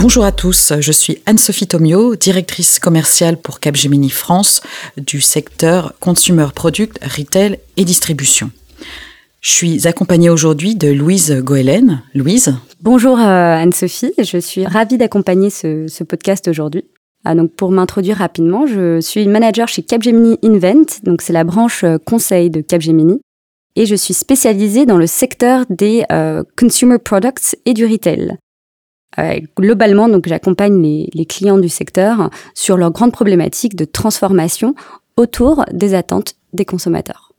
[0.00, 4.60] Bonjour à tous, je suis Anne-Sophie Tomio, directrice commerciale pour Capgemini France
[4.96, 8.52] du secteur Consumer Product, Retail et Distribution.
[9.40, 12.00] Je suis accompagnée aujourd'hui de Louise Goëlen.
[12.14, 12.54] Louise?
[12.80, 16.84] Bonjour euh, Anne-Sophie, je suis ravie d'accompagner ce, podcast aujourd'hui.
[17.24, 21.82] Ah, donc pour m'introduire rapidement, je suis manager chez Capgemini Invent, donc c'est la branche
[21.82, 23.20] euh, conseil de Capgemini,
[23.74, 28.38] et je suis spécialisée dans le secteur des euh, consumer products et du retail.
[29.18, 34.74] Euh, globalement, donc, j'accompagne les, clients du secteur sur leurs grandes problématiques de transformation
[35.16, 37.32] autour des attentes des consommateurs.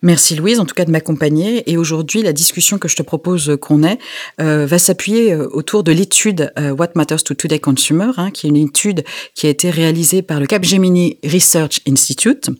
[0.00, 1.68] Merci Louise, en tout cas de m'accompagner.
[1.70, 3.98] Et aujourd'hui, la discussion que je te propose qu'on ait
[4.40, 8.50] euh, va s'appuyer euh, autour de l'étude What Matters to Today Consumer, hein, qui est
[8.50, 12.50] une étude qui a été réalisée par le Capgemini Research Institute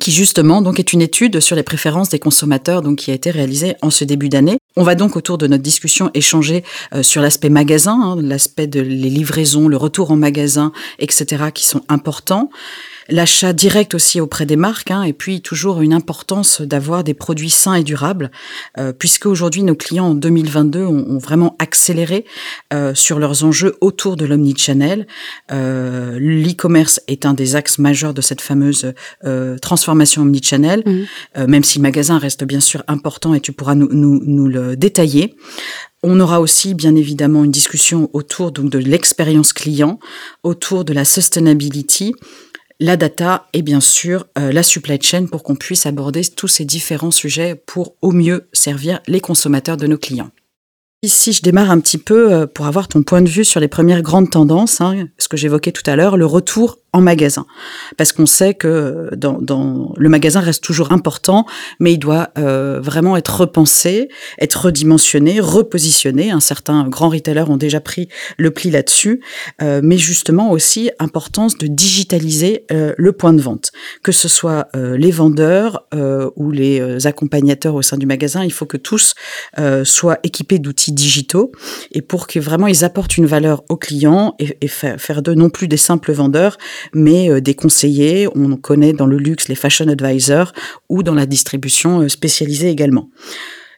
[0.00, 3.30] qui justement donc est une étude sur les préférences des consommateurs donc qui a été
[3.30, 4.58] réalisée en ce début d'année.
[4.76, 6.64] On va donc autour de notre discussion échanger
[6.94, 11.44] euh, sur l'aspect magasin, hein, l'aspect de les livraisons, le retour en magasin, etc.
[11.54, 12.50] qui sont importants
[13.08, 17.50] l'achat direct aussi auprès des marques, hein, et puis toujours une importance d'avoir des produits
[17.50, 18.30] sains et durables,
[18.78, 22.24] euh, puisque aujourd'hui nos clients en 2022 ont, vraiment accéléré
[22.72, 25.06] euh, sur leurs enjeux autour de l'omnichannel.
[25.52, 28.92] Euh, L'e-commerce est un des axes majeurs de cette fameuse
[29.24, 30.92] euh, transformation omnichannel, mmh.
[31.38, 34.48] euh, même si le magasin reste bien sûr important et tu pourras nous, nous, nous
[34.48, 35.36] le détailler.
[36.02, 39.98] On aura aussi bien évidemment une discussion autour donc de l'expérience client,
[40.42, 42.14] autour de la sustainability
[42.80, 46.64] la data et bien sûr euh, la supply chain pour qu'on puisse aborder tous ces
[46.64, 50.30] différents sujets pour au mieux servir les consommateurs de nos clients.
[51.02, 53.68] Ici, je démarre un petit peu euh, pour avoir ton point de vue sur les
[53.68, 57.44] premières grandes tendances, hein, ce que j'évoquais tout à l'heure, le retour en magasin.
[57.96, 61.44] Parce qu'on sait que dans, dans, le magasin reste toujours important,
[61.80, 66.30] mais il doit euh, vraiment être repensé, être redimensionné, repositionné.
[66.30, 69.20] Un certain grand retailers ont déjà pris le pli là-dessus,
[69.60, 74.68] euh, mais justement aussi importance de digitaliser euh, le point de vente, que ce soit
[74.76, 78.44] euh, les vendeurs euh, ou les euh, accompagnateurs au sein du magasin.
[78.44, 79.14] Il faut que tous
[79.84, 81.52] soient équipés d'outils digitaux
[81.92, 85.34] et pour que vraiment ils apportent une valeur aux clients et, et faire, faire de
[85.34, 86.56] non plus des simples vendeurs,
[86.92, 90.52] mais euh, des conseillers, on connaît dans le luxe les fashion advisors
[90.88, 93.10] ou dans la distribution euh, spécialisée également.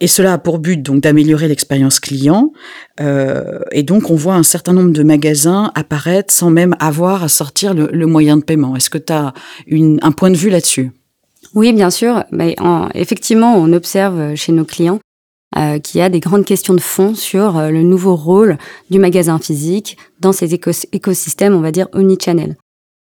[0.00, 2.52] Et cela a pour but donc d'améliorer l'expérience client.
[3.00, 7.28] Euh, et donc on voit un certain nombre de magasins apparaître sans même avoir à
[7.28, 8.76] sortir le, moyen de paiement.
[8.76, 9.34] Est-ce que tu as
[9.72, 10.92] un point de vue là-dessus?
[11.54, 12.24] Oui, bien sûr.
[12.30, 12.54] Mais
[12.94, 15.00] effectivement, on observe chez nos clients
[15.82, 18.56] qu'il y a des grandes questions de fond sur le nouveau rôle
[18.90, 22.54] du magasin physique dans ces écosystèmes, on va dire, omnichannel.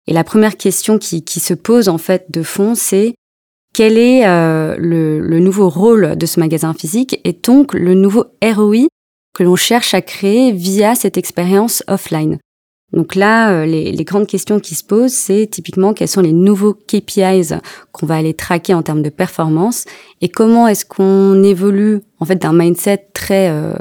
[0.07, 3.15] Et la première question qui, se pose en fait de fond, c'est
[3.73, 8.87] quel est euh, le, nouveau rôle de ce magasin physique et donc le nouveau ROI
[9.33, 12.37] que l'on cherche à créer via cette expérience offline?
[12.91, 16.75] Donc là, euh, les, grandes questions qui se posent, c'est typiquement quels sont les nouveaux
[16.75, 17.55] KPIs
[17.91, 19.85] qu'on va aller traquer en termes de performance
[20.21, 23.73] et comment est-ce qu'on évolue en fait d'un mindset très euh,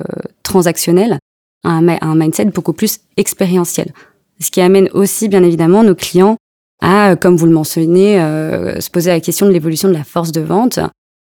[0.42, 1.18] transactionnel
[1.64, 3.92] à un mindset beaucoup plus expérientiel
[4.40, 6.36] ce qui amène aussi bien évidemment nos clients
[6.82, 10.32] à, comme vous le mentionnez, euh, se poser la question de l'évolution de la force
[10.32, 10.80] de vente,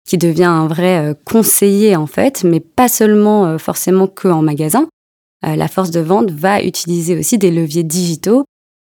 [0.08, 4.40] qui devient un vrai euh, conseiller en fait, mais pas seulement euh, forcément que en
[4.40, 4.86] magasin.
[5.42, 8.44] la force de vente va utiliser aussi des leviers digitaux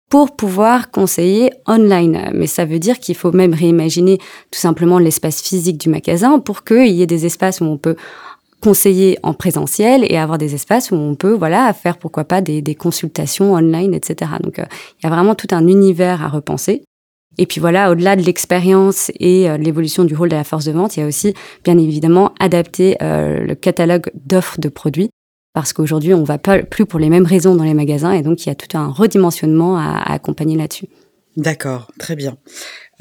[0.10, 2.32] pour pouvoir conseiller online.
[2.34, 4.18] Mais ça veut dire qu'il faut même réimaginer
[4.52, 7.96] tout simplement l'espace physique du magasin pour qu'il y ait des espaces où on peut
[8.62, 12.76] conseiller en présentiel et avoir des espaces où on peut voilà faire pourquoi pas des,
[12.76, 14.66] consultations online etc donc euh,
[15.00, 16.84] il y a vraiment tout un univers à repenser.
[17.38, 20.72] Et puis voilà au-delà de l'expérience et euh, l'évolution du rôle de la force de
[20.72, 21.34] vente il y a aussi
[21.64, 25.10] bien évidemment adapter euh, le catalogue d'offres de produits.
[25.54, 28.46] Parce qu'aujourd'hui on va pas plus pour les mêmes raisons dans les magasins et donc
[28.46, 30.88] il y a tout un redimensionnement à accompagner là-dessus.
[31.38, 32.38] D'accord, très bien.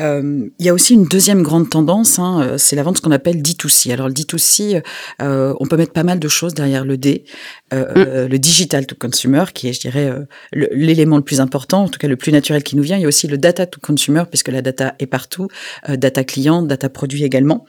[0.00, 3.02] Euh, il y a aussi une deuxième grande tendance, hein, euh, c'est la vente ce
[3.02, 3.92] qu'on appelle D2C.
[3.92, 4.82] Alors le D2C,
[5.22, 7.24] euh, on peut mettre pas mal de choses derrière le D.
[7.74, 8.28] Euh, mm.
[8.28, 10.12] Le digital to consumer, qui est, je dirais,
[10.52, 12.96] l'élément le, plus important, en tout cas le plus naturel qui nous vient.
[12.96, 15.48] Il y a aussi le data to consumer, puisque la data est partout,
[15.88, 17.66] data client, data produit également.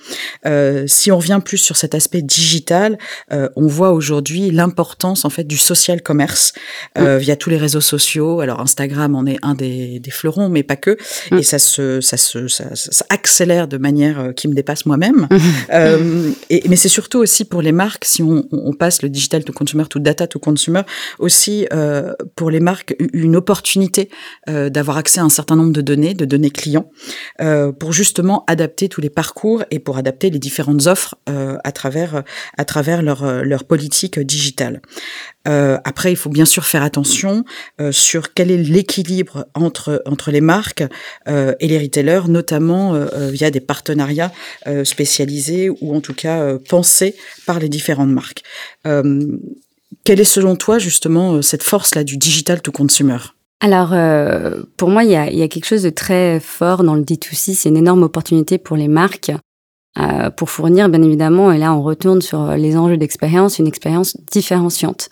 [0.88, 2.98] si on revient plus sur cet aspect digital,
[3.32, 6.54] on voit aujourd'hui l'importance en fait du social commerce
[6.98, 7.18] mm.
[7.18, 8.40] via tous les réseaux sociaux.
[8.40, 10.98] Alors Instagram en est un des, des fleurons, mais pas que.
[11.32, 11.40] Mm.
[11.40, 15.28] Et ça se, ça se, ça, ça, accélère de manière qui me dépasse moi-même.
[15.74, 19.44] euh, et, mais c'est surtout aussi pour les marques, si on, on, passe le digital
[19.44, 20.82] to consumer, to data to consumer,
[21.18, 24.10] aussi euh, pour les marques une opportunité
[24.50, 26.90] euh, d'avoir accès à un certain nombre de données, de données clients,
[27.42, 32.24] euh, pour justement adapter tous les parcours et pour adapter les différentes offres à travers
[32.58, 34.82] à travers leur leur politique digitale.
[35.46, 37.44] après, il faut bien sûr faire attention
[37.92, 40.84] sur quel est l'équilibre entre entre les marques
[41.28, 42.94] et les retailers, notamment
[43.32, 44.32] via des partenariats
[44.84, 47.16] spécialisés ou en tout cas pensés
[47.46, 48.44] par les différentes marques.
[48.84, 53.18] quelle est selon toi justement cette force-là du digital to consumer?
[53.62, 57.54] Alors, euh, pour moi, il y, a, quelque chose de très fort dans le D2C.
[57.54, 59.32] C'est une énorme opportunité pour les marques
[59.98, 64.16] euh, pour fournir, bien évidemment, et là, on retourne sur les enjeux d'expérience, une expérience
[64.32, 65.10] différenciante.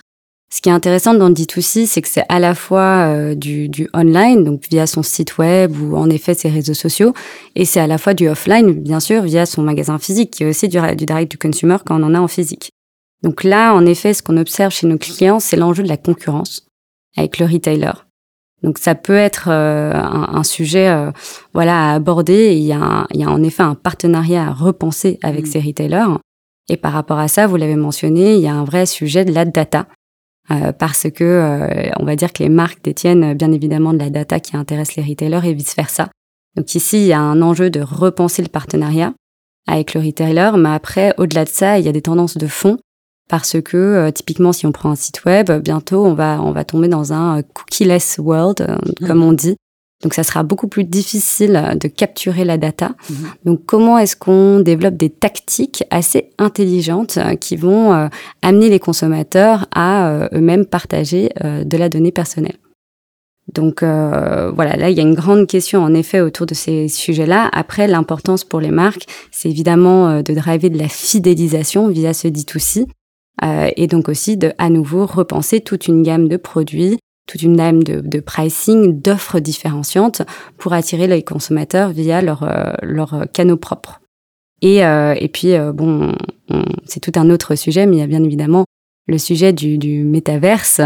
[0.49, 3.67] Ce qui est intéressant dans le D2C, c'est que c'est à la fois euh, du,
[3.67, 7.13] du, online, donc via son site web ou en effet ses réseaux sociaux,
[7.55, 10.49] et c'est à la fois du offline, bien sûr, via son magasin physique, qui est
[10.49, 12.71] aussi du, du direct to consumer quand on en a en physique.
[13.23, 16.65] Donc là, en effet, ce qu'on observe chez nos clients, c'est l'enjeu de la concurrence
[17.17, 17.91] avec le retailer.
[18.63, 21.11] Donc ça peut être euh, un, sujet euh,
[21.53, 22.53] voilà à aborder.
[22.55, 25.51] il, y a il y a en effet un partenariat à repenser avec mmh.
[25.51, 26.17] ces retailers.
[26.69, 29.31] Et par rapport à ça, vous l'avez mentionné, il y a un vrai sujet de
[29.31, 29.87] la data.
[30.49, 34.39] Euh, parce que on va dire que les marques détiennent bien évidemment de la data
[34.39, 36.09] qui intéresse les retailers et vice versa.
[36.55, 39.13] Donc ici, il y a un enjeu de repenser le partenariat
[39.67, 42.77] avec le retailer, mais après, au-delà de ça, il y a des tendances de fond
[43.27, 46.63] parce que euh, typiquement si on prend un site web, bientôt on va on va
[46.63, 49.07] tomber dans un euh, cookieless world euh, mmh.
[49.07, 49.57] comme on dit.
[50.03, 52.91] Donc ça sera beaucoup plus difficile de capturer la data.
[53.09, 53.13] Mmh.
[53.45, 58.09] Donc comment est-ce qu'on développe des tactiques assez intelligentes qui vont
[58.43, 62.57] amener les consommateurs à eux-mêmes partager de la donnée personnelle?
[63.51, 67.49] Donc voilà, là il y a une grande question en effet autour de ces sujets-là.
[67.51, 72.85] Après, l'importance pour les marques, c'est évidemment de driver de la fidélisation via ce D2C.
[73.43, 76.97] Euh, et donc aussi de à nouveau repenser toute une gamme de produits,
[77.27, 80.21] toute une gamme de, pricing, d'offres différenciantes
[80.57, 82.45] pour attirer les consommateurs via leurs
[82.81, 84.01] leur euh, canaux propres.
[84.61, 86.15] Et, euh, et puis, euh, bon,
[86.85, 88.65] c'est tout un autre sujet, mais il y a bien évidemment
[89.07, 90.81] le sujet du, du métaverse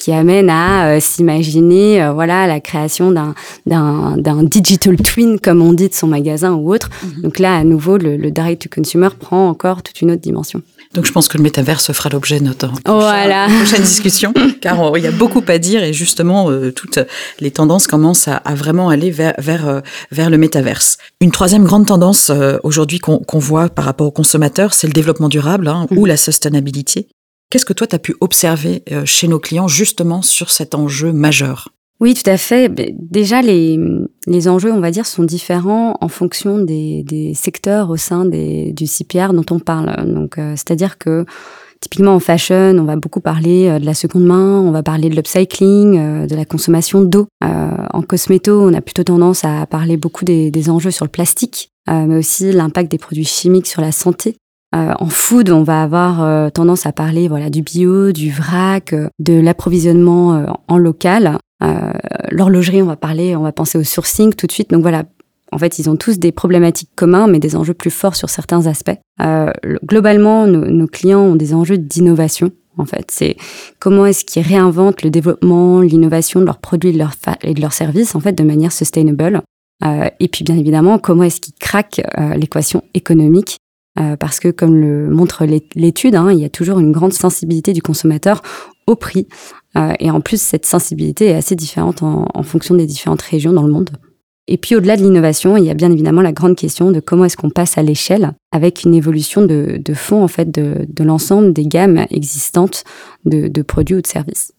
[0.00, 3.34] qui amène à s'imaginer voilà la création d'un
[3.66, 6.88] d'un digital twin comme on dit de son magasin ou autre.
[6.88, 7.22] Mm-hmm.
[7.22, 10.62] Donc là à nouveau le, le direct to consumer prend encore toute une autre dimension.
[10.92, 13.46] Donc je pense que le métaverse fera l'objet de notre voilà.
[13.60, 16.98] prochaine discussion, car il y a beaucoup à dire et justement euh, toutes
[17.38, 19.80] les tendances commencent à, vraiment aller vers vers euh,
[20.10, 20.98] vers le métaverse.
[21.20, 25.28] Une troisième grande tendance euh, aujourd'hui qu'on voit par rapport aux consommateurs, c'est le développement
[25.28, 26.06] durable hein, ou mhm.
[26.06, 27.06] la sustainability.
[27.50, 31.68] Qu'est-ce que toi tu as pu observer chez nos clients justement sur cet enjeu majeur?
[32.00, 32.72] Oui, tout à fait.
[32.98, 33.78] Déjà, les,
[34.26, 38.72] les enjeux, on va dire, sont différents en fonction des, des secteurs au sein des,
[38.72, 39.94] du CPR dont on parle.
[40.06, 41.26] Donc, euh, c'est-à-dire que
[41.80, 45.10] typiquement en fashion, on va beaucoup parler euh, de la seconde main, on va parler
[45.10, 47.26] de l'upcycling, euh, de la consommation d'eau.
[47.42, 51.70] en cosméto, on a plutôt tendance à parler beaucoup des, des enjeux sur le plastique,
[51.86, 54.36] mais aussi l'impact des produits chimiques sur la santé.
[54.72, 60.46] En food, on va avoir tendance à parler voilà du bio, du vrac, de l'approvisionnement
[60.68, 61.38] en local.
[61.62, 61.92] Euh,
[62.30, 64.70] l'horlogerie, on va parler, on va penser au sourcing tout de suite.
[64.70, 65.04] Donc voilà,
[65.52, 68.66] en fait, ils ont tous des problématiques communs, mais des enjeux plus forts sur certains
[68.66, 68.98] aspects.
[69.20, 69.50] Euh,
[69.84, 72.50] globalement, nos, clients ont des enjeux d'innovation.
[72.78, 73.36] En fait, c'est
[73.78, 76.90] comment est-ce qu'ils réinventent le développement, l'innovation de leurs produits
[77.42, 79.42] et de leurs services, en fait, de manière sustainable.
[79.84, 83.58] Euh, et puis, bien évidemment, comment est-ce qu'ils craquent euh, l'équation économique
[83.98, 85.44] euh, parce que comme le montre
[85.74, 88.42] l'étude, hein, il y a toujours une grande sensibilité du consommateur
[88.86, 89.26] au prix.
[89.76, 93.62] Euh, et en plus, cette sensibilité est assez différente en, fonction des différentes régions dans
[93.62, 93.90] le monde.
[94.48, 97.24] Et puis au-delà de l'innovation, il y a bien évidemment la grande question de comment
[97.24, 101.66] est-ce qu'on passe à l'échelle avec une évolution de, fond en fait de, l'ensemble des
[101.66, 102.82] gammes existantes
[103.24, 104.52] de produits ou de services.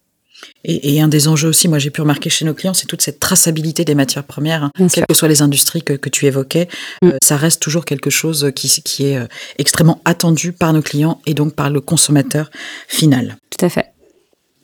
[0.63, 3.01] Et, et, un des enjeux aussi, moi j'ai pu remarquer chez nos clients, c'est toute
[3.01, 4.71] cette traçabilité des matières premières, hein.
[4.93, 6.67] quelles que soient les industries que, que tu évoquais,
[7.01, 7.07] mm.
[7.07, 9.25] euh, ça reste toujours quelque chose qui, qui est euh,
[9.57, 12.51] extrêmement attendu par nos clients et donc par le consommateur
[12.87, 13.37] final.
[13.49, 13.87] Tout à fait.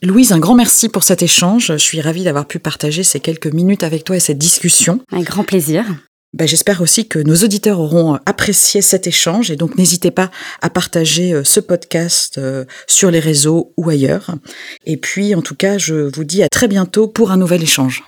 [0.04, 1.68] Louise, un grand merci pour cet échange.
[1.68, 5.00] Je suis ravie d'avoir pu partager ces quelques minutes avec toi et cette discussion.
[5.12, 5.86] Un grand plaisir.
[6.34, 10.30] Ben, J'espère aussi que nos auditeurs auront apprécié cet échange et donc n'hésitez pas
[10.62, 14.36] à partager euh, ce podcast euh, sur les réseaux ou ailleurs.
[14.86, 18.04] Et puis en tout cas, je vous dis à très bientôt pour un nouvel échange.